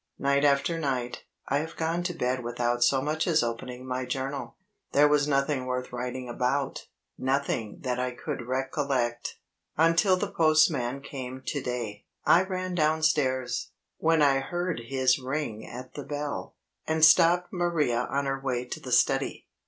[0.17, 4.55] Night after night, I have gone to bed without so much as opening my Journal.
[4.93, 6.87] There was nothing worth writing about,
[7.19, 9.35] nothing that I could recollect,
[9.77, 12.05] until the postman came to day.
[12.25, 13.69] I ran downstairs,
[13.99, 16.55] when I heard his ring at the bell,
[16.87, 19.45] and stopped Maria on her way to the study.